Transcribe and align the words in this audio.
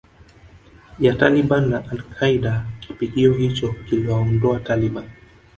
ya 0.99 1.13
Taliban 1.17 1.69
na 1.69 1.79
Al 1.89 2.03
Qaeda 2.03 2.65
Kipigo 2.79 3.33
hicho 3.37 3.73
kiliwaondoa 3.89 4.59
Taliban 4.59 5.05